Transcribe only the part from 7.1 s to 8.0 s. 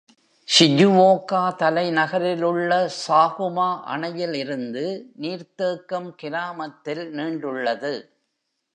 நீண்டுள்ளது.